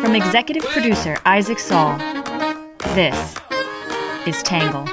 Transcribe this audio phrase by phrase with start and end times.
[0.00, 1.98] From executive producer Isaac Saul,
[2.94, 3.34] this
[4.26, 4.86] is Tangle.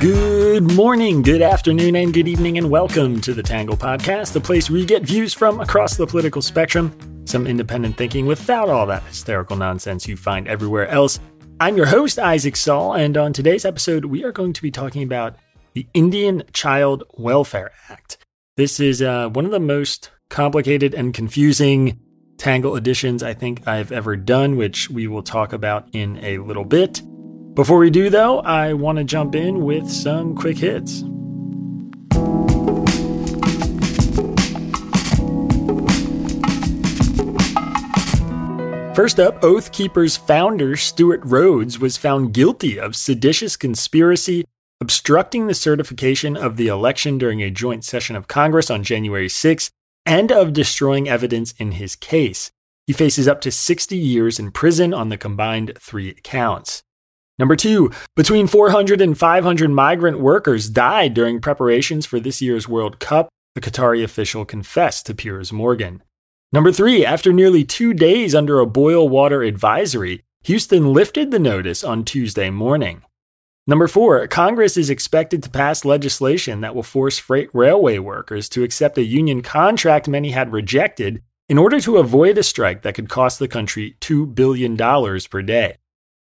[0.00, 4.70] Good morning, good afternoon, and good evening, and welcome to the Tangle Podcast, the place
[4.70, 9.02] where you get views from across the political spectrum, some independent thinking without all that
[9.04, 11.20] hysterical nonsense you find everywhere else.
[11.60, 15.02] I'm your host, Isaac Saul, and on today's episode, we are going to be talking
[15.02, 15.36] about
[15.72, 18.18] the Indian Child Welfare Act.
[18.56, 22.00] This is uh, one of the most complicated and confusing
[22.36, 26.64] Tangle editions I think I've ever done, which we will talk about in a little
[26.64, 27.00] bit.
[27.54, 31.04] Before we do, though, I want to jump in with some quick hits.
[38.94, 44.44] First up, Oath Keepers founder Stewart Rhodes was found guilty of seditious conspiracy,
[44.80, 49.68] obstructing the certification of the election during a joint session of Congress on January 6,
[50.06, 52.52] and of destroying evidence in his case.
[52.86, 56.84] He faces up to 60 years in prison on the combined three counts.
[57.36, 63.00] Number two, between 400 and 500 migrant workers died during preparations for this year's World
[63.00, 66.04] Cup, the Qatari official confessed to Piers Morgan.
[66.54, 71.82] Number three, after nearly two days under a boil water advisory, Houston lifted the notice
[71.82, 73.02] on Tuesday morning.
[73.66, 78.62] Number four, Congress is expected to pass legislation that will force freight railway workers to
[78.62, 83.08] accept a union contract many had rejected in order to avoid a strike that could
[83.08, 84.76] cost the country $2 billion
[85.28, 85.78] per day.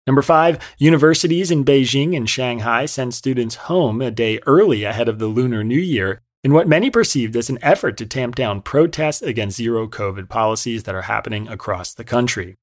[0.07, 5.19] Number five, universities in Beijing and Shanghai send students home a day early ahead of
[5.19, 9.23] the Lunar New Year in what many perceived as an effort to tamp down protests
[9.23, 12.55] against zero COVID policies that are happening across the country.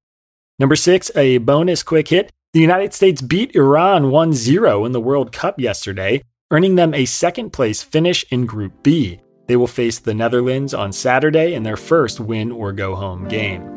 [0.61, 2.31] Number six, a bonus quick hit.
[2.53, 6.23] The United States beat Iran 1 0 in the World Cup yesterday,
[6.53, 9.21] earning them a second place finish in Group B.
[9.49, 13.72] They will face the Netherlands on Saturday in their first win or go home game.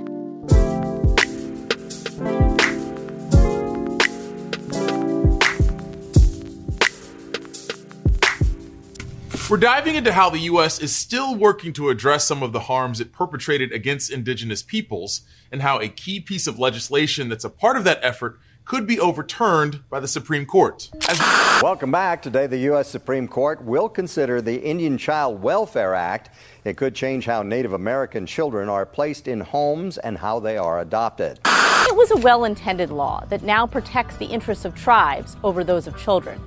[9.48, 10.80] We're diving into how the U.S.
[10.80, 15.62] is still working to address some of the harms it perpetrated against indigenous peoples, and
[15.62, 19.88] how a key piece of legislation that's a part of that effort could be overturned
[19.88, 20.90] by the Supreme Court.
[21.08, 21.20] As-
[21.62, 22.24] Welcome back.
[22.24, 22.90] Today, the U.S.
[22.90, 26.32] Supreme Court will consider the Indian Child Welfare Act.
[26.64, 30.82] It could change how Native American children are placed in homes and how they are
[30.82, 31.40] adopted.
[31.46, 35.86] It was a well intended law that now protects the interests of tribes over those
[35.86, 36.42] of children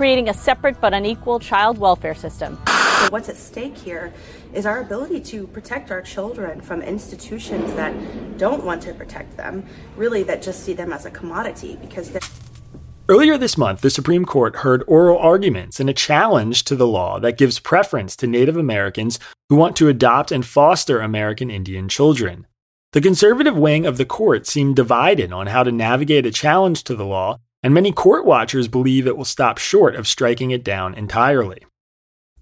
[0.00, 2.56] creating a separate but unequal child welfare system.
[3.10, 4.14] What's at stake here
[4.54, 7.92] is our ability to protect our children from institutions that
[8.38, 9.62] don't want to protect them,
[9.98, 12.22] really, that just see them as a commodity because they're.
[13.10, 17.20] Earlier this month, the Supreme Court heard oral arguments in a challenge to the law
[17.20, 19.18] that gives preference to Native Americans
[19.50, 22.46] who want to adopt and foster American Indian children.
[22.92, 26.94] The conservative wing of the court seemed divided on how to navigate a challenge to
[26.94, 30.94] the law and many court watchers believe it will stop short of striking it down
[30.94, 31.64] entirely.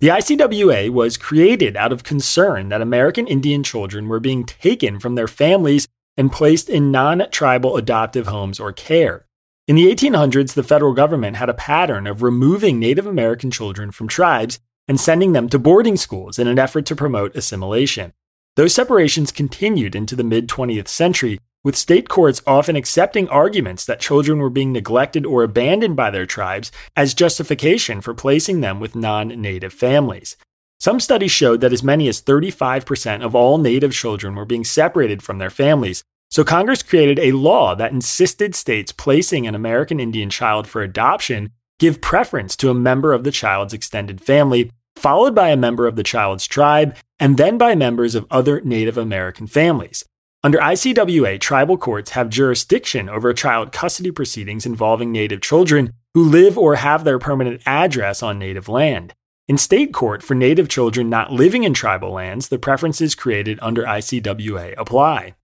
[0.01, 5.17] The ICWA was created out of concern that American Indian children were being taken from
[5.17, 9.27] their families and placed in non tribal adoptive homes or care.
[9.67, 14.09] In the 1800s, the federal government had a pattern of removing Native American children from
[14.09, 18.13] tribes and sending them to boarding schools in an effort to promote assimilation.
[18.57, 24.01] Those separations continued into the mid 20th century with state courts often accepting arguments that
[24.01, 28.97] children were being neglected or abandoned by their tribes as justification for placing them with
[28.97, 30.35] non native families.
[30.81, 35.23] Some studies showed that as many as 35% of all native children were being separated
[35.23, 40.31] from their families, so Congress created a law that insisted states placing an American Indian
[40.31, 45.51] child for adoption give preference to a member of the child's extended family, followed by
[45.51, 50.07] a member of the child's tribe, and then by members of other Native American families.
[50.45, 56.57] Under ICWA, tribal courts have jurisdiction over child custody proceedings involving Native children who live
[56.57, 59.15] or have their permanent address on Native land.
[59.49, 63.83] In state court, for Native children not living in tribal lands, the preferences created under
[63.83, 65.35] ICWA apply.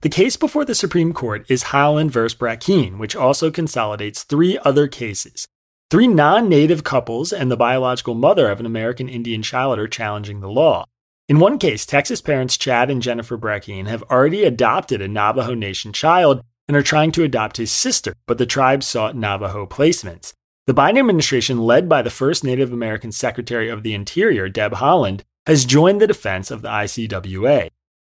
[0.00, 2.20] The case before the Supreme Court is Haaland v.
[2.36, 5.46] Brackeen, which also consolidates three other cases.
[5.92, 10.40] Three non native couples and the biological mother of an American Indian child are challenging
[10.40, 10.86] the law.
[11.30, 15.92] In one case, Texas parents Chad and Jennifer Brackeen have already adopted a Navajo Nation
[15.92, 20.32] child and are trying to adopt his sister, but the tribe sought Navajo placements.
[20.66, 25.20] The Biden administration, led by the first Native American Secretary of the Interior, Deb Haaland,
[25.46, 27.70] has joined the defense of the ICWA.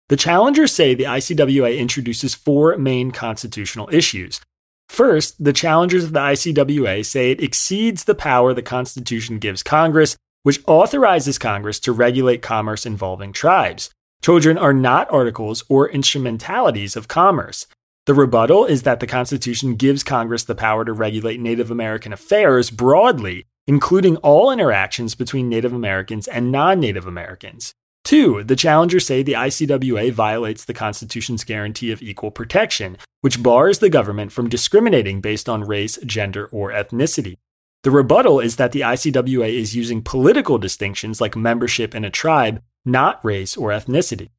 [0.10, 4.42] The challengers say the ICWA introduces four main constitutional issues.
[4.89, 10.18] First, the challengers of the ICWA say it exceeds the power the Constitution gives Congress,
[10.44, 13.90] which authorizes Congress to regulate commerce involving tribes.
[14.22, 17.68] Children are not articles or instrumentalities of commerce.
[18.06, 22.69] The rebuttal is that the Constitution gives Congress the power to regulate Native American affairs
[22.69, 27.74] broadly, including all interactions between Native Americans and non Native Americans.
[28.04, 33.80] Two, the challengers say the ICWA violates the Constitution's guarantee of equal protection, which bars
[33.80, 37.38] the government from discriminating based on race, gender, or ethnicity.
[37.83, 42.62] The rebuttal is that the ICWA is using political distinctions like membership in a tribe,
[42.85, 44.30] not race or ethnicity.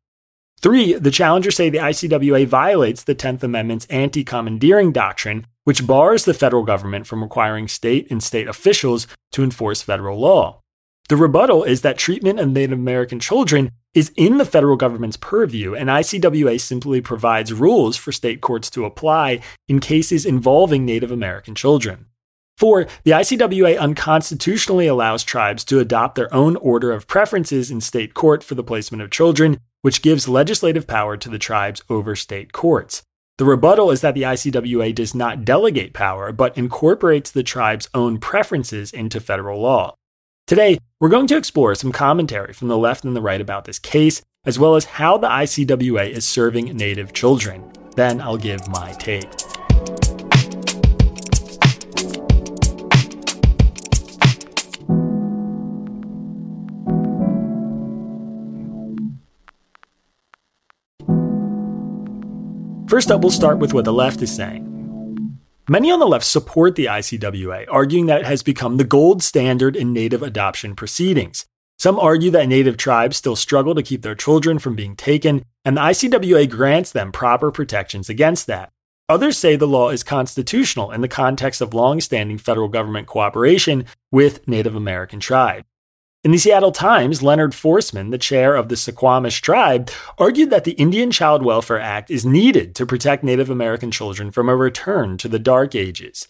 [0.62, 6.25] Three, the challengers say the ICWA violates the 10th Amendment's anti commandeering doctrine, which bars
[6.25, 10.61] the federal government from requiring state and state officials to enforce federal law.
[11.11, 15.75] The rebuttal is that treatment of Native American children is in the federal government's purview,
[15.75, 21.55] and ICWA simply provides rules for state courts to apply in cases involving Native American
[21.55, 22.06] children.
[22.56, 28.15] Four, the ICWA unconstitutionally allows tribes to adopt their own order of preferences in state
[28.15, 32.53] court for the placement of children, which gives legislative power to the tribes over state
[32.53, 33.03] courts.
[33.39, 38.19] The rebuttal is that the ICWA does not delegate power, but incorporates the tribe's own
[38.19, 39.97] preferences into federal law.
[40.47, 43.81] Today, we're going to explore some commentary from the left and the right about this
[43.81, 47.73] case, as well as how the ICWA is serving Native children.
[47.97, 49.29] Then I'll give my take.
[62.94, 65.41] First up, we'll start with what the left is saying.
[65.69, 69.75] Many on the left support the ICWA, arguing that it has become the gold standard
[69.75, 71.44] in native adoption proceedings.
[71.76, 75.76] Some argue that native tribes still struggle to keep their children from being taken, and
[75.76, 78.70] the ICWA grants them proper protections against that.
[79.08, 83.87] Others say the law is constitutional in the context of long standing federal government cooperation
[84.12, 85.67] with Native American tribes.
[86.25, 90.73] In the Seattle Times, Leonard Forsman, the chair of the Suquamish tribe, argued that the
[90.73, 95.29] Indian Child Welfare Act is needed to protect Native American children from a return to
[95.29, 96.26] the Dark Ages.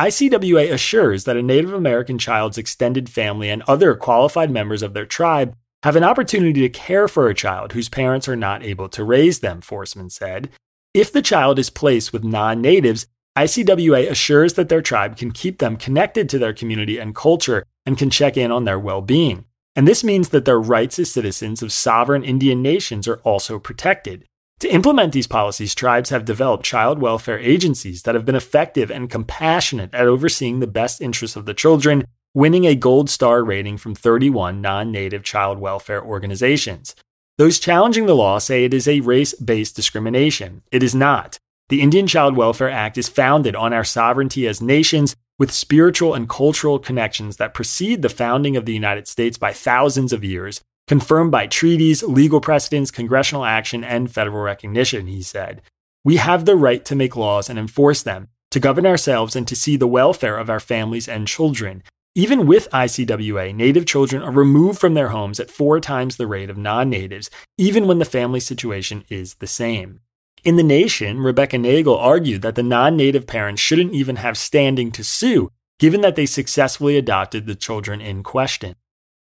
[0.00, 5.04] ICWA assures that a Native American child's extended family and other qualified members of their
[5.04, 9.04] tribe have an opportunity to care for a child whose parents are not able to
[9.04, 10.48] raise them, Forsman said.
[10.94, 13.06] If the child is placed with non natives,
[13.36, 17.98] ICWA assures that their tribe can keep them connected to their community and culture and
[17.98, 19.44] can check in on their well being.
[19.76, 24.24] And this means that their rights as citizens of sovereign Indian nations are also protected.
[24.60, 29.10] To implement these policies, tribes have developed child welfare agencies that have been effective and
[29.10, 32.04] compassionate at overseeing the best interests of the children,
[32.34, 36.94] winning a gold star rating from 31 non native child welfare organizations.
[37.36, 40.62] Those challenging the law say it is a race based discrimination.
[40.70, 41.36] It is not.
[41.68, 46.28] The Indian Child Welfare Act is founded on our sovereignty as nations with spiritual and
[46.28, 51.30] cultural connections that precede the founding of the United States by thousands of years, confirmed
[51.30, 55.62] by treaties, legal precedents, congressional action, and federal recognition, he said.
[56.04, 59.56] We have the right to make laws and enforce them, to govern ourselves, and to
[59.56, 61.82] see the welfare of our families and children.
[62.14, 66.50] Even with ICWA, Native children are removed from their homes at four times the rate
[66.50, 67.28] of non natives,
[67.58, 70.00] even when the family situation is the same.
[70.44, 74.92] In The Nation, Rebecca Nagle argued that the non native parents shouldn't even have standing
[74.92, 78.74] to sue, given that they successfully adopted the children in question.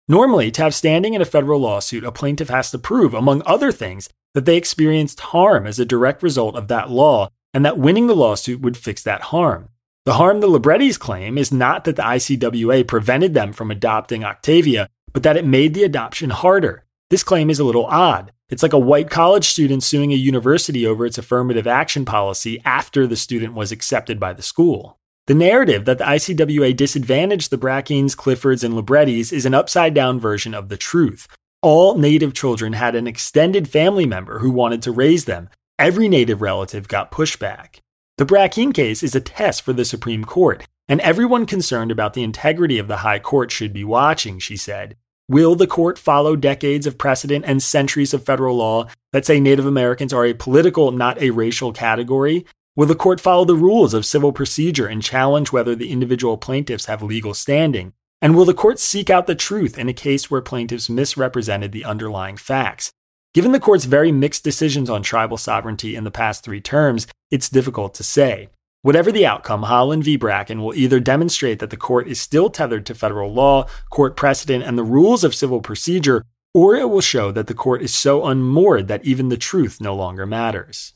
[0.09, 3.71] Normally, to have standing in a federal lawsuit, a plaintiff has to prove, among other
[3.71, 8.09] things, that they experienced harm as a direct result of that law and that winning
[8.09, 9.69] the lawsuit would fix that harm.
[10.07, 14.89] The harm the Librettis claim is not that the ICWA prevented them from adopting Octavia,
[15.13, 16.85] but that it made the adoption harder.
[17.09, 18.33] This claim is a little odd.
[18.55, 23.05] It's like a white college student suing a university over its affirmative action policy after
[23.05, 24.97] the student was accepted by the school.
[25.27, 30.21] The narrative that the ICWA disadvantaged the Brackeens, Cliffords, and Librettis is an upside down
[30.21, 31.27] version of the truth.
[31.63, 35.49] All Native children had an extended family member who wanted to raise them.
[35.77, 37.81] Every Native relative got pushback.
[38.19, 42.23] The Brackeen case is a test for the Supreme Court, and everyone concerned about the
[42.23, 44.97] integrity of the High Court should be watching, she said.
[45.29, 49.65] Will the court follow decades of precedent and centuries of federal law that say Native
[49.65, 52.45] Americans are a political, not a racial category?
[52.77, 56.85] Will the court follow the rules of civil procedure and challenge whether the individual plaintiffs
[56.87, 57.95] have legal standing?
[58.21, 61.87] And will the court seek out the truth in a case where plaintiffs misrepresented the
[61.87, 62.93] underlying facts?
[63.33, 67.49] Given the court's very mixed decisions on tribal sovereignty in the past three terms, it's
[67.49, 68.51] difficult to say.
[68.85, 70.19] Whatever the outcome, Haaland v.
[70.19, 74.63] Brackeen will either demonstrate that the court is still tethered to federal law, court precedent,
[74.63, 76.23] and the rules of civil procedure,
[76.53, 79.95] or it will show that the court is so unmoored that even the truth no
[79.95, 80.93] longer matters.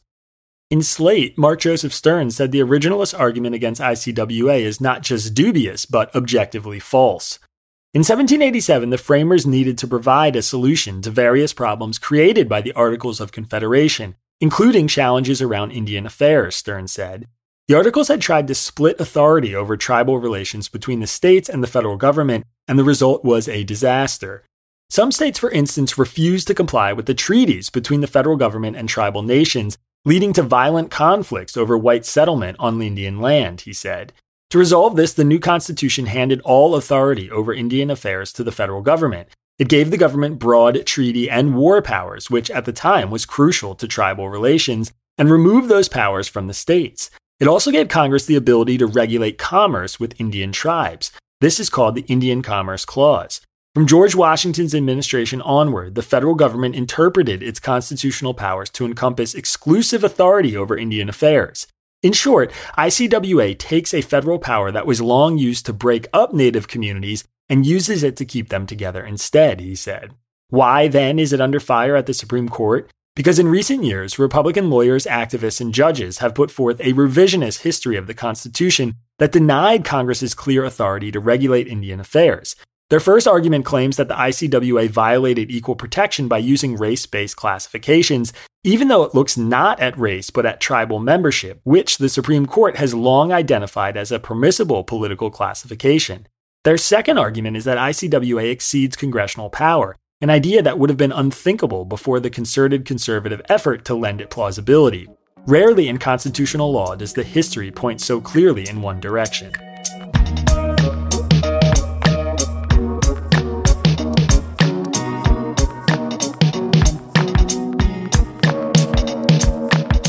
[0.71, 5.87] In Slate, Mark Joseph Stern said the originalist argument against ICWA is not just dubious,
[5.87, 7.38] but objectively false.
[7.95, 12.75] In 1787, the framers needed to provide a solution to various problems created by the
[12.75, 17.28] Articles of Confederation, including challenges around Indian affairs, Stern said.
[17.68, 21.66] The Articles had tried to split authority over tribal relations between the states and the
[21.66, 24.42] federal government, and the result was a disaster.
[24.88, 28.88] Some states, for instance, refused to comply with the treaties between the federal government and
[28.88, 34.14] tribal nations, leading to violent conflicts over white settlement on Indian land, he said.
[34.48, 38.80] To resolve this, the new Constitution handed all authority over Indian affairs to the federal
[38.80, 39.28] government.
[39.58, 43.75] It gave the government broad treaty and war powers, which at the time was crucial
[43.75, 47.10] to tribal relations, and removed those powers from the states.
[47.40, 51.12] It also gave Congress the ability to regulate commerce with Indian tribes.
[51.40, 53.40] This is called the Indian Commerce Clause.
[53.76, 60.02] From George Washington's administration onward, the federal government interpreted its constitutional powers to encompass exclusive
[60.02, 61.68] authority over Indian affairs.
[62.02, 66.66] In short, ICWA takes a federal power that was long used to break up Native
[66.66, 70.12] communities and uses it to keep them together instead, he said.
[70.50, 72.90] Why then is it under fire at the Supreme Court?
[73.18, 77.96] Because in recent years, Republican lawyers, activists, and judges have put forth a revisionist history
[77.96, 82.54] of the Constitution that denied Congress's clear authority to regulate Indian affairs.
[82.90, 88.32] Their first argument claims that the ICWA violated equal protection by using race based classifications,
[88.62, 92.76] even though it looks not at race but at tribal membership, which the Supreme Court
[92.76, 96.28] has long identified as a permissible political classification.
[96.62, 101.12] Their second argument is that ICWA exceeds congressional power, an idea that would have been
[101.12, 105.06] unthinkable before the concerted conservative effort to lend it plausibility.
[105.46, 109.52] Rarely in constitutional law does the history point so clearly in one direction.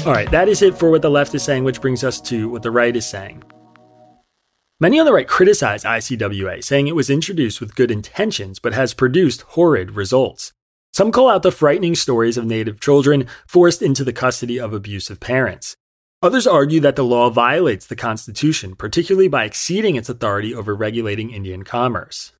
[0.07, 2.49] All right, that is it for what the left is saying, which brings us to
[2.49, 3.43] what the right is saying.
[4.81, 8.93] Many on the right criticize ICWA, saying it was introduced with good intentions but has
[8.93, 10.53] produced horrid results.
[10.93, 15.19] Some call out the frightening stories of Native children forced into the custody of abusive
[15.19, 15.75] parents.
[16.21, 21.29] Others argue that the law violates the Constitution, particularly by exceeding its authority over regulating
[21.29, 22.31] Indian commerce.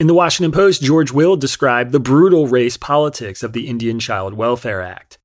[0.00, 4.32] In the Washington Post, George Will described the brutal race politics of the Indian Child
[4.32, 5.18] Welfare Act.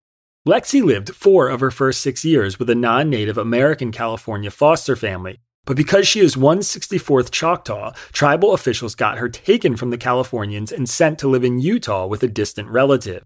[0.45, 4.97] Lexi lived four of her first six years with a non native American California foster
[4.97, 10.71] family, but because she is 164th Choctaw, tribal officials got her taken from the Californians
[10.71, 13.23] and sent to live in Utah with a distant relative.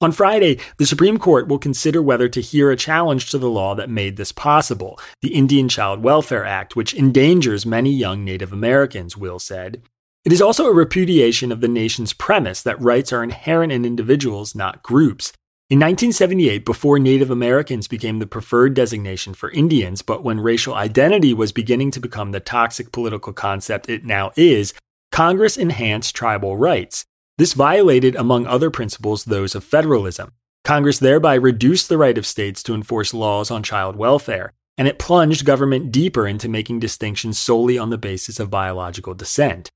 [0.00, 3.76] On Friday, the Supreme Court will consider whether to hear a challenge to the law
[3.76, 9.16] that made this possible, the Indian Child Welfare Act, which endangers many young Native Americans,
[9.16, 9.80] Will said.
[10.24, 14.56] It is also a repudiation of the nation's premise that rights are inherent in individuals,
[14.56, 15.32] not groups.
[15.70, 21.32] In 1978, before Native Americans became the preferred designation for Indians, but when racial identity
[21.32, 24.74] was beginning to become the toxic political concept it now is,
[25.10, 27.06] Congress enhanced tribal rights.
[27.38, 30.32] This violated, among other principles, those of federalism.
[30.64, 34.98] Congress thereby reduced the right of states to enforce laws on child welfare, and it
[34.98, 39.70] plunged government deeper into making distinctions solely on the basis of biological descent.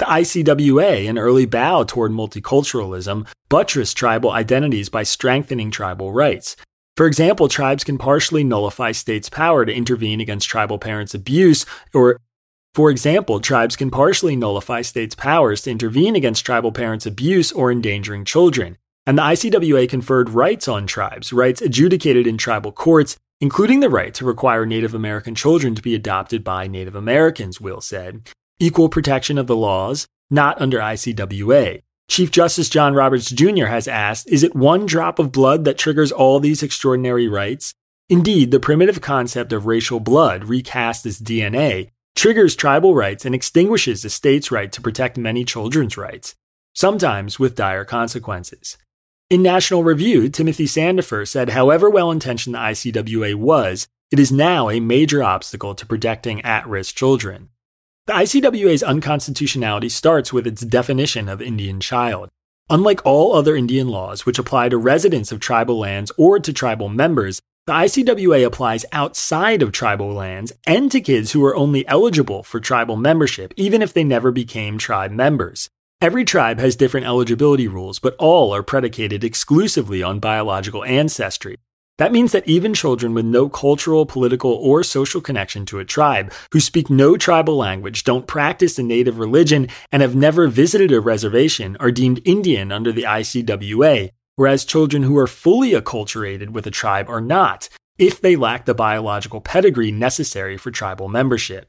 [0.00, 6.56] The ICWA, an early bow toward multiculturalism, buttressed tribal identities by strengthening tribal rights.
[6.96, 12.18] For example, tribes can partially nullify states' power to intervene against tribal parents' abuse, or
[12.72, 17.70] for example, tribes can partially nullify states' powers to intervene against tribal parents' abuse or
[17.70, 18.78] endangering children.
[19.06, 24.14] And the ICWA conferred rights on tribes, rights adjudicated in tribal courts, including the right
[24.14, 28.30] to require Native American children to be adopted by Native Americans, Will said
[28.60, 31.82] equal protection of the laws, not under ICWA.
[32.08, 33.66] Chief Justice John Roberts Jr.
[33.66, 37.74] has asked Is it one drop of blood that triggers all these extraordinary rights?
[38.08, 44.02] Indeed, the primitive concept of racial blood, recast as DNA, triggers tribal rights and extinguishes
[44.02, 46.34] the state's right to protect many children's rights,
[46.74, 48.76] sometimes with dire consequences.
[49.30, 54.68] In National Review, Timothy Sandefur said, however well intentioned the ICWA was, it is now
[54.68, 57.50] a major obstacle to protecting at risk children.
[58.10, 62.28] The ICWA's unconstitutionality starts with its definition of Indian child.
[62.68, 66.88] Unlike all other Indian laws, which apply to residents of tribal lands or to tribal
[66.88, 72.42] members, the ICWA applies outside of tribal lands and to kids who are only eligible
[72.42, 75.70] for tribal membership, even if they never became tribe members.
[76.00, 81.58] Every tribe has different eligibility rules, but all are predicated exclusively on biological ancestry.
[82.00, 86.32] That means that even children with no cultural, political, or social connection to a tribe,
[86.50, 91.00] who speak no tribal language, don't practice a native religion, and have never visited a
[91.02, 96.70] reservation, are deemed Indian under the ICWA, whereas children who are fully acculturated with a
[96.70, 101.68] tribe are not, if they lack the biological pedigree necessary for tribal membership.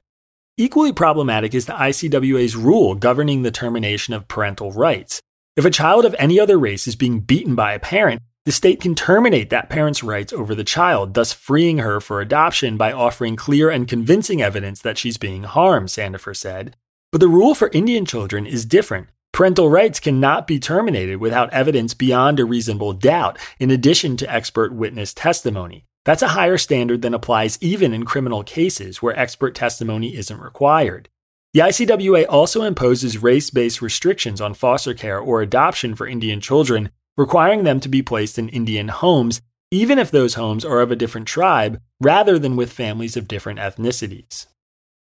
[0.56, 5.22] Equally problematic is the ICWA's rule governing the termination of parental rights.
[5.58, 8.82] If a child of any other race is being beaten by a parent, the state
[8.82, 13.36] can terminate that parent's rights over the child, thus freeing her for adoption by offering
[13.36, 16.76] clear and convincing evidence that she's being harmed, Sandefur said.
[17.12, 19.10] But the rule for Indian children is different.
[19.32, 24.74] Parental rights cannot be terminated without evidence beyond a reasonable doubt, in addition to expert
[24.74, 25.86] witness testimony.
[26.04, 31.10] That's a higher standard than applies even in criminal cases where expert testimony isn't required.
[31.54, 36.90] The ICWA also imposes race based restrictions on foster care or adoption for Indian children
[37.18, 39.42] requiring them to be placed in Indian homes,
[39.72, 43.60] even if those homes are of a different tribe, rather than with families of different
[43.60, 44.48] ethnicities.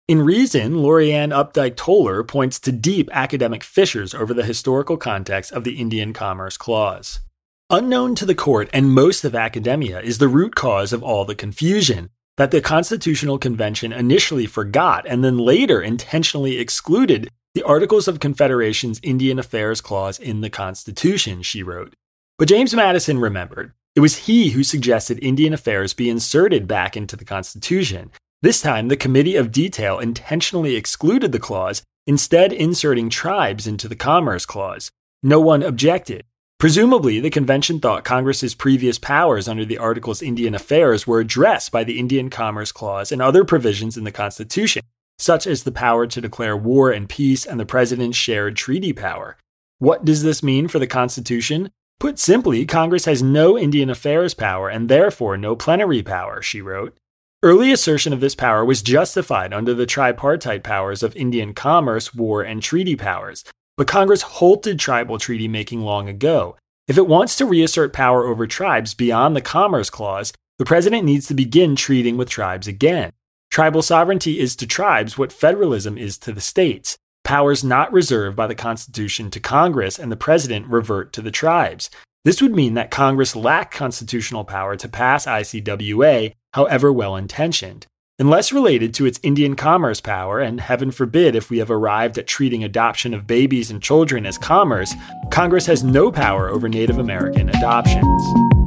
[0.07, 5.63] In Reason, Lorianne Updike Toller points to deep academic fissures over the historical context of
[5.63, 7.21] the Indian Commerce Clause.
[7.69, 11.33] Unknown to the court and most of academia is the root cause of all the
[11.33, 18.21] confusion that the Constitutional Convention initially forgot and then later intentionally excluded the Articles of
[18.21, 21.95] Confederation's Indian Affairs Clause in the Constitution, she wrote.
[22.37, 23.73] But James Madison remembered.
[23.93, 28.09] It was he who suggested Indian affairs be inserted back into the Constitution.
[28.41, 33.97] This time, the Committee of Detail intentionally excluded the clause, instead, inserting tribes into the
[33.97, 34.89] Commerce Clause.
[35.21, 36.23] No one objected.
[36.57, 41.83] Presumably, the convention thought Congress's previous powers under the Article's Indian Affairs were addressed by
[41.83, 44.83] the Indian Commerce Clause and other provisions in the Constitution,
[45.21, 49.37] such as the power to declare war and peace and the president's shared treaty power.
[49.77, 51.69] What does this mean for the Constitution?
[51.99, 56.97] Put simply, Congress has no Indian affairs power and therefore no plenary power, she wrote.
[57.43, 62.41] Early assertion of this power was justified under the tripartite powers of Indian commerce, war,
[62.41, 63.43] and treaty powers,
[63.77, 66.57] but Congress halted tribal treaty making long ago.
[66.87, 71.27] If it wants to reassert power over tribes beyond the Commerce Clause, the president needs
[71.27, 73.11] to begin treating with tribes again.
[73.51, 78.47] Tribal sovereignty is to tribes what federalism is to the states powers not reserved by
[78.47, 81.89] the Constitution to Congress and the President revert to the tribes.
[82.25, 87.85] This would mean that Congress lacked constitutional power to pass ICWA, however well intentioned.
[88.19, 92.27] Unless related to its Indian commerce power, and heaven forbid if we have arrived at
[92.27, 94.93] treating adoption of babies and children as commerce,
[95.29, 98.60] Congress has no power over Native American adoptions.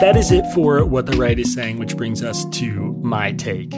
[0.00, 3.74] That is it for what the right is saying, which brings us to my take.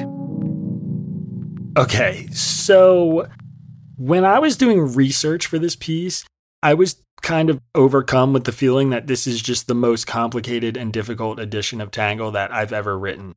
[1.76, 3.28] Okay, so
[3.96, 6.24] when I was doing research for this piece,
[6.62, 10.76] I was kind of overcome with the feeling that this is just the most complicated
[10.76, 13.34] and difficult edition of Tangle that I've ever written.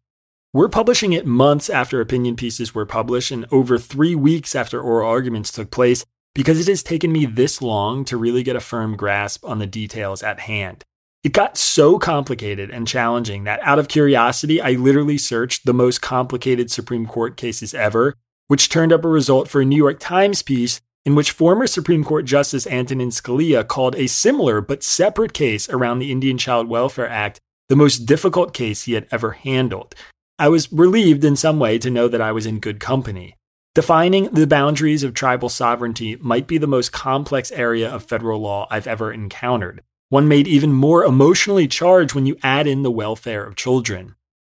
[0.54, 5.10] We're publishing it months after opinion pieces were published and over three weeks after oral
[5.10, 8.96] arguments took place because it has taken me this long to really get a firm
[8.96, 10.84] grasp on the details at hand.
[11.26, 16.00] It got so complicated and challenging that out of curiosity, I literally searched the most
[16.00, 18.14] complicated Supreme Court cases ever,
[18.48, 22.04] which turned up a result for a New York Times piece in which former Supreme
[22.04, 27.10] Court Justice Antonin Scalia called a similar but separate case around the Indian Child Welfare
[27.10, 29.96] Act the most difficult case he had ever handled.
[30.38, 33.34] I was relieved in some way to know that I was in good company.
[33.74, 38.68] Defining the boundaries of tribal sovereignty might be the most complex area of federal law
[38.70, 43.44] I've ever encountered one made even more emotionally charged when you add in the welfare
[43.44, 44.16] of children.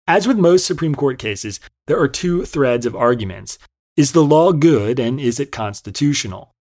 [0.08, 3.58] As with most Supreme Court cases, there are two threads of arguments.
[3.96, 6.54] Is the law good and is it constitutional?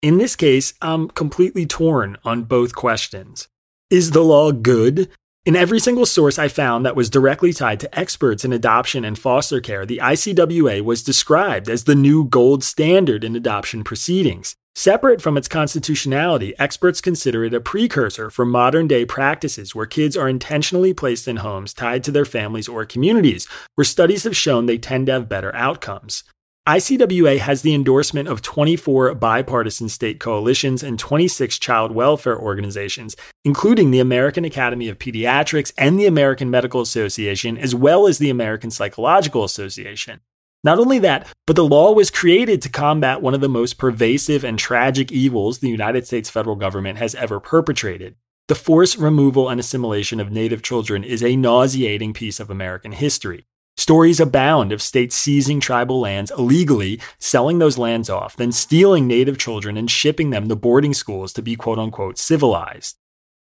[0.00, 3.48] In this case, I'm completely torn on both questions.
[3.90, 5.10] Is the law good?
[5.44, 9.18] In every single source I found that was directly tied to experts in adoption and
[9.18, 14.54] foster care, the ICWA was described as the new gold standard in adoption proceedings.
[14.78, 20.16] Separate from its constitutionality, experts consider it a precursor for modern day practices where kids
[20.16, 24.66] are intentionally placed in homes tied to their families or communities, where studies have shown
[24.66, 26.22] they tend to have better outcomes.
[26.68, 33.90] ICWA has the endorsement of 24 bipartisan state coalitions and 26 child welfare organizations, including
[33.90, 38.70] the American Academy of Pediatrics and the American Medical Association, as well as the American
[38.70, 40.20] Psychological Association.
[40.64, 44.44] Not only that, but the law was created to combat one of the most pervasive
[44.44, 48.16] and tragic evils the United States federal government has ever perpetrated.
[48.48, 53.46] The forced removal and assimilation of Native children is a nauseating piece of American history.
[53.76, 59.38] Stories abound of states seizing tribal lands illegally, selling those lands off, then stealing native
[59.38, 62.96] children and shipping them to boarding schools to be quote unquote civilized.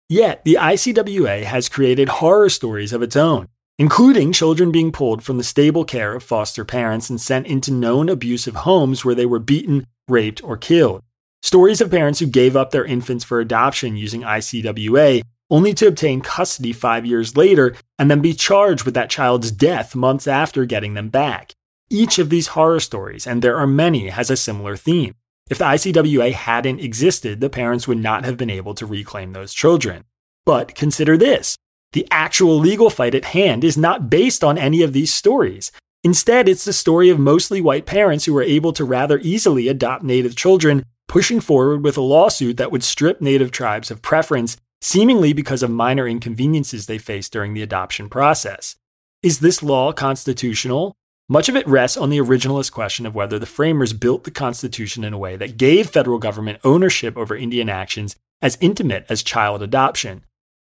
[0.08, 5.36] Yet, the ICWA has created horror stories of its own, including children being pulled from
[5.36, 9.38] the stable care of foster parents and sent into known abusive homes where they were
[9.38, 11.02] beaten, raped, or killed.
[11.42, 16.20] Stories of parents who gave up their infants for adoption using ICWA only to obtain
[16.20, 20.94] custody five years later and then be charged with that child's death months after getting
[20.94, 21.52] them back.
[21.88, 25.14] Each of these horror stories, and there are many, has a similar theme.
[25.48, 29.54] If the ICWA hadn't existed, the parents would not have been able to reclaim those
[29.54, 30.02] children.
[30.44, 31.56] But consider this
[31.96, 35.72] the actual legal fight at hand is not based on any of these stories.
[36.04, 40.04] Instead, it's the story of mostly white parents who were able to rather easily adopt
[40.04, 45.32] Native children, pushing forward with a lawsuit that would strip Native tribes of preference seemingly
[45.32, 48.76] because of minor inconveniences they faced during the adoption process.
[49.22, 50.94] Is this law constitutional?
[51.30, 55.02] Much of it rests on the originalist question of whether the framers built the Constitution
[55.02, 59.62] in a way that gave federal government ownership over Indian actions as intimate as child
[59.62, 60.24] adoption.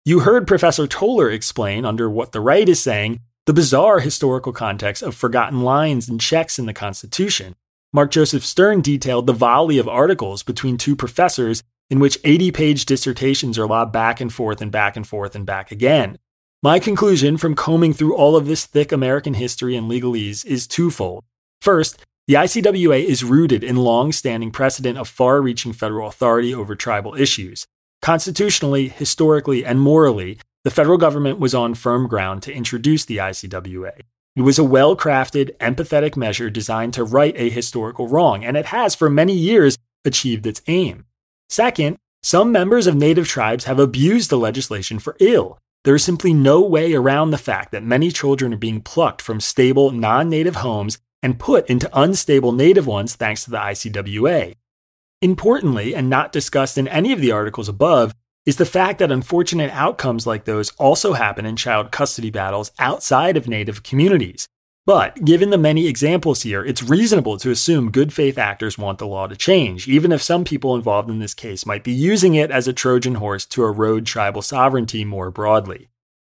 [0.09, 5.03] You heard Professor Toller explain, under what the right is saying, the bizarre historical context
[5.03, 7.55] of forgotten lines and checks in the Constitution.
[7.93, 12.85] Mark Joseph Stern detailed the volley of articles between two professors in which 80 page
[12.87, 16.17] dissertations are lobbed back and forth and back and forth and back again.
[16.63, 21.23] My conclusion from combing through all of this thick American history and legalese is twofold.
[21.61, 26.75] First, the ICWA is rooted in long standing precedent of far reaching federal authority over
[26.75, 27.67] tribal issues.
[28.01, 34.01] Constitutionally, historically, and morally, the federal government was on firm ground to introduce the ICWA.
[34.35, 38.67] It was a well crafted, empathetic measure designed to right a historical wrong, and it
[38.67, 41.05] has for many years achieved its aim.
[41.49, 45.57] Second, some members of native tribes have abused the legislation for ill.
[45.83, 49.39] There is simply no way around the fact that many children are being plucked from
[49.39, 54.55] stable, non native homes and put into unstable native ones thanks to the ICWA.
[55.21, 58.13] Importantly, and not discussed in any of the articles above,
[58.45, 63.35] is the fact that unfortunate outcomes like those also happen in child custody battles outside
[63.35, 64.47] of native communities.
[64.85, 69.05] But given the many examples here, it's reasonable to assume good faith actors want the
[69.05, 72.49] law to change, even if some people involved in this case might be using it
[72.49, 75.89] as a Trojan horse to erode tribal sovereignty more broadly.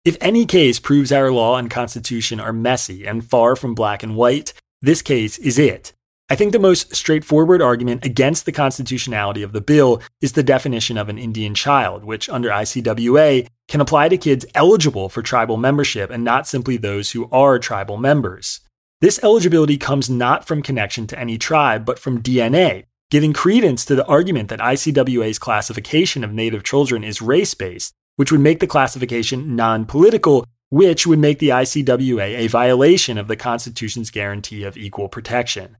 [0.04, 4.14] If any case proves our law and constitution are messy and far from black and
[4.14, 5.94] white, this case is it.
[6.30, 10.96] I think the most straightforward argument against the constitutionality of the bill is the definition
[10.96, 16.10] of an Indian child, which under ICWA can apply to kids eligible for tribal membership
[16.10, 18.60] and not simply those who are tribal members.
[19.02, 23.94] This eligibility comes not from connection to any tribe, but from DNA, giving credence to
[23.94, 28.66] the argument that ICWA's classification of Native children is race based, which would make the
[28.66, 34.78] classification non political, which would make the ICWA a violation of the Constitution's guarantee of
[34.78, 35.76] equal protection.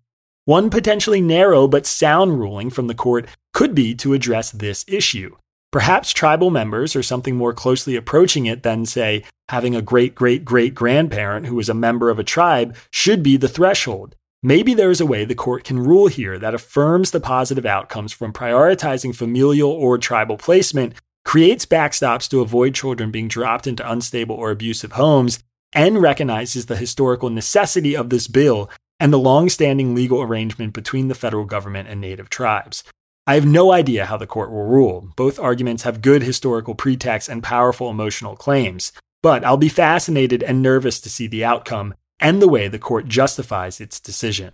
[0.47, 5.37] One potentially narrow but sound ruling from the court could be to address this issue.
[5.73, 10.45] Perhaps tribal members or something more closely approaching it than, say, having a great great
[10.45, 14.17] great grandparent who is a member of a tribe should be the threshold.
[14.43, 18.13] Maybe there is a way the court can rule here that affirms the positive outcomes
[18.13, 20.93] from prioritizing familial or tribal placement,
[21.25, 25.39] creates backstops to avoid children being dropped into unstable or abusive homes,
[25.73, 31.09] and recognizes the historical necessity of this bill and the long standing legal arrangement between
[31.09, 32.85] the federal government and native tribes.
[33.27, 35.09] I have no idea how the court will rule.
[35.17, 40.61] Both arguments have good historical pretext and powerful emotional claims, but I'll be fascinated and
[40.61, 44.53] nervous to see the outcome and the way the court justifies its decision.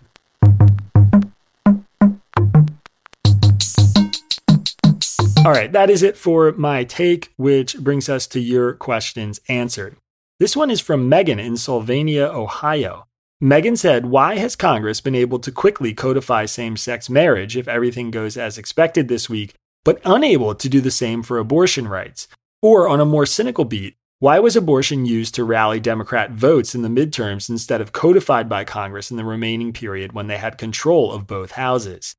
[5.43, 9.97] All right, that is it for my take, which brings us to your questions answered.
[10.39, 13.07] This one is from Megan in Sylvania, Ohio.
[13.43, 18.11] Megan said, Why has Congress been able to quickly codify same sex marriage if everything
[18.11, 22.27] goes as expected this week, but unable to do the same for abortion rights?
[22.61, 26.83] Or, on a more cynical beat, why was abortion used to rally Democrat votes in
[26.83, 31.11] the midterms instead of codified by Congress in the remaining period when they had control
[31.11, 32.13] of both houses?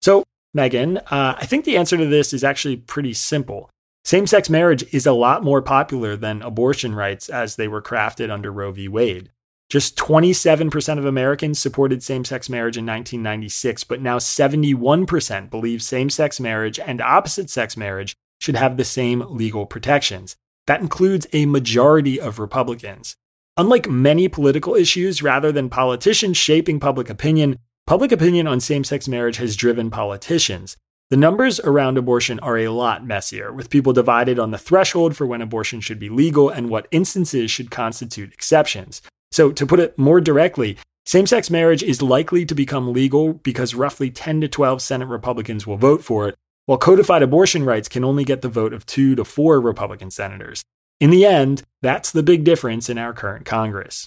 [0.00, 0.22] So,
[0.54, 3.68] Megan, uh, I think the answer to this is actually pretty simple.
[4.04, 8.30] Same sex marriage is a lot more popular than abortion rights as they were crafted
[8.30, 8.86] under Roe v.
[8.86, 9.32] Wade.
[9.70, 16.08] Just 27% of Americans supported same sex marriage in 1996, but now 71% believe same
[16.08, 20.36] sex marriage and opposite sex marriage should have the same legal protections.
[20.66, 23.14] That includes a majority of Republicans.
[23.58, 29.06] Unlike many political issues, rather than politicians shaping public opinion, public opinion on same sex
[29.06, 30.78] marriage has driven politicians.
[31.10, 35.26] The numbers around abortion are a lot messier, with people divided on the threshold for
[35.26, 39.02] when abortion should be legal and what instances should constitute exceptions.
[39.30, 43.74] So, to put it more directly, same sex marriage is likely to become legal because
[43.74, 46.34] roughly 10 to 12 Senate Republicans will vote for it,
[46.66, 50.62] while codified abortion rights can only get the vote of two to four Republican senators.
[51.00, 54.06] In the end, that's the big difference in our current Congress.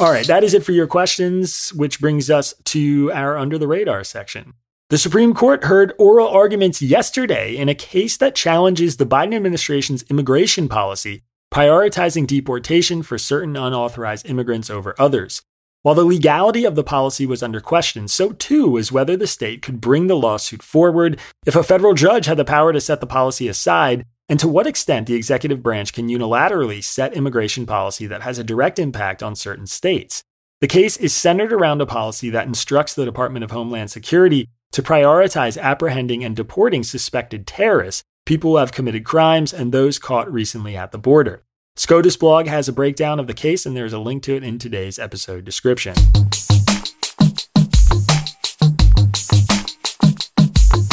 [0.00, 3.68] All right, that is it for your questions, which brings us to our under the
[3.68, 4.54] radar section.
[4.92, 10.02] The Supreme Court heard oral arguments yesterday in a case that challenges the Biden administration's
[10.10, 15.40] immigration policy, prioritizing deportation for certain unauthorized immigrants over others.
[15.80, 19.62] While the legality of the policy was under question, so too was whether the state
[19.62, 23.06] could bring the lawsuit forward if a federal judge had the power to set the
[23.06, 28.20] policy aside, and to what extent the executive branch can unilaterally set immigration policy that
[28.20, 30.22] has a direct impact on certain states.
[30.60, 34.82] The case is centered around a policy that instructs the Department of Homeland Security to
[34.82, 40.76] prioritize apprehending and deporting suspected terrorists, people who have committed crimes, and those caught recently
[40.76, 41.42] at the border.
[41.76, 44.58] SCOTUS blog has a breakdown of the case, and there's a link to it in
[44.58, 45.94] today's episode description.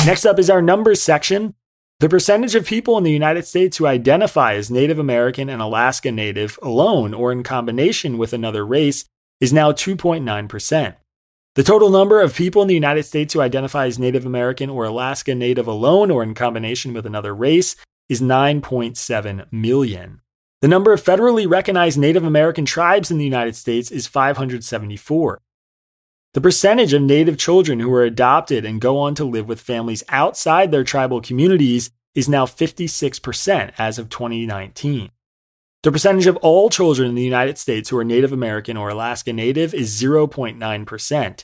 [0.05, 1.53] Next up is our numbers section.
[1.99, 6.11] The percentage of people in the United States who identify as Native American and Alaska
[6.11, 9.05] Native alone or in combination with another race
[9.41, 10.95] is now 2.9%.
[11.59, 14.85] The total number of people in the United States who identify as Native American or
[14.85, 17.75] Alaska Native alone or in combination with another race
[18.07, 20.21] is 9.7 million.
[20.61, 25.41] The number of federally recognized Native American tribes in the United States is 574.
[26.33, 30.05] The percentage of Native children who are adopted and go on to live with families
[30.07, 35.11] outside their tribal communities is now 56% as of 2019.
[35.81, 39.31] The percentage of all children in the United States who are Native American or Alaska
[39.31, 41.43] Native is 0.9%.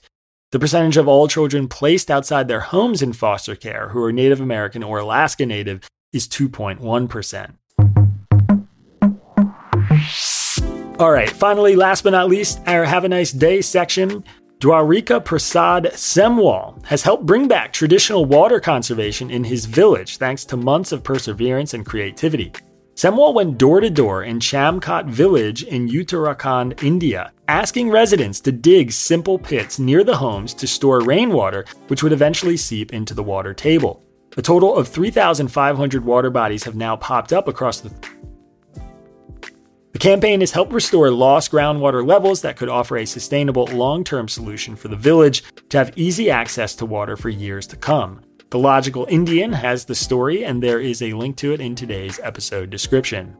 [0.52, 4.42] The percentage of all children placed outside their homes in foster care who are Native
[4.42, 7.54] American or Alaska Native is 2.1%.
[11.00, 14.22] All right, finally, last but not least, our Have a Nice Day section.
[14.60, 20.58] Dwarika Prasad Semwal has helped bring back traditional water conservation in his village thanks to
[20.58, 22.52] months of perseverance and creativity.
[22.96, 28.90] Semwal went door to door in Chamkot village in Uttarakhand, India, asking residents to dig
[28.90, 33.54] simple pits near the homes to store rainwater, which would eventually seep into the water
[33.54, 34.02] table.
[34.38, 37.92] A total of 3,500 water bodies have now popped up across the.
[39.92, 44.30] The campaign has helped restore lost groundwater levels that could offer a sustainable long term
[44.30, 48.25] solution for the village to have easy access to water for years to come.
[48.52, 52.20] The Logical Indian has the story, and there is a link to it in today's
[52.22, 53.36] episode description.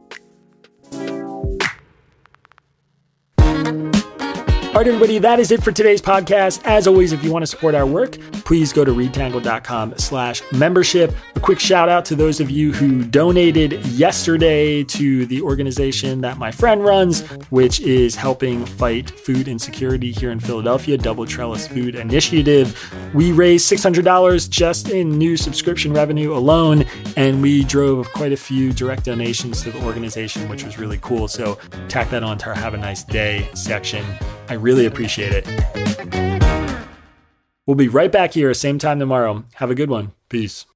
[4.76, 6.62] All right, everybody, that is it for today's podcast.
[6.66, 11.14] As always, if you want to support our work, please go to readtangle.com slash membership.
[11.34, 16.36] A quick shout out to those of you who donated yesterday to the organization that
[16.36, 21.94] my friend runs, which is helping fight food insecurity here in Philadelphia, Double Trellis Food
[21.94, 22.78] Initiative.
[23.14, 26.84] We raised $600 just in new subscription revenue alone,
[27.16, 31.28] and we drove quite a few direct donations to the organization, which was really cool.
[31.28, 31.58] So
[31.88, 34.04] tack that on to our Have a Nice Day section.
[34.48, 36.86] I really appreciate it.
[37.66, 39.44] We'll be right back here, same time tomorrow.
[39.54, 40.12] Have a good one.
[40.28, 40.66] Peace.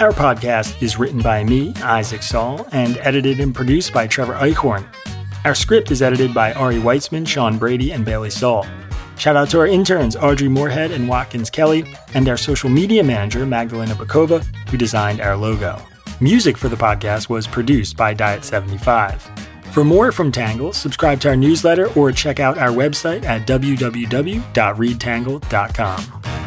[0.00, 4.86] Our podcast is written by me, Isaac Saul, and edited and produced by Trevor Eichhorn.
[5.44, 8.66] Our script is edited by Ari Weitzman, Sean Brady, and Bailey Saul.
[9.18, 11.84] Shout out to our interns, Audrey Moorhead and Watkins Kelly,
[12.14, 15.80] and our social media manager, Magdalena Bakova, who designed our logo.
[16.20, 19.49] Music for the podcast was produced by Diet75.
[19.72, 26.39] For more from Tangle, subscribe to our newsletter or check out our website at www.readtangle.com.